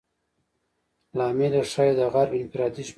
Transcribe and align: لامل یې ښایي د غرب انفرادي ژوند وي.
لامل 1.17 1.53
یې 1.57 1.63
ښایي 1.71 1.93
د 1.99 2.01
غرب 2.13 2.31
انفرادي 2.41 2.83
ژوند 2.83 2.87
وي. 2.87 2.89